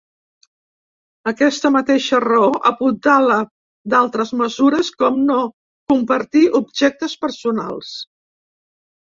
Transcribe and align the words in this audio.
Aquesta 1.31 1.69
mateixa 1.75 2.21
raó 2.25 2.47
apuntala 2.69 3.37
d’altres 3.95 4.33
mesures 4.41 4.89
com 5.03 5.21
no 5.29 5.37
compartir 5.93 6.45
objectes 6.63 7.17
personals. 7.29 7.95